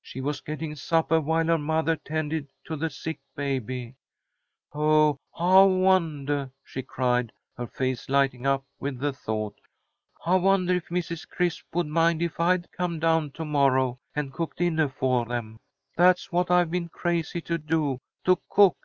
She 0.00 0.20
was 0.20 0.40
getting 0.40 0.76
suppah 0.76 1.18
while 1.20 1.46
her 1.46 1.58
mothah 1.58 1.96
tended 1.96 2.46
to 2.66 2.76
the 2.76 2.88
sick 2.88 3.18
baby. 3.34 3.96
Oh, 4.72 5.18
I 5.36 5.64
wondah," 5.64 6.52
she 6.62 6.80
cried, 6.84 7.32
her 7.56 7.66
face 7.66 8.08
lighting 8.08 8.46
up 8.46 8.64
with 8.78 9.00
the 9.00 9.12
thought. 9.12 9.56
"I 10.24 10.36
wondah 10.36 10.76
if 10.76 10.90
Mrs. 10.90 11.28
Crisp 11.28 11.64
would 11.74 11.88
mind 11.88 12.22
if 12.22 12.38
I'd 12.38 12.70
come 12.70 13.00
down 13.00 13.32
to 13.32 13.44
morrow 13.44 13.98
and 14.14 14.32
cook 14.32 14.54
dinnah 14.54 14.90
for 14.92 15.24
them. 15.24 15.58
That's 15.96 16.30
what 16.30 16.52
I've 16.52 16.70
been 16.70 16.88
crazy 16.88 17.40
to 17.40 17.58
do, 17.58 17.98
to 18.26 18.38
cook. 18.48 18.76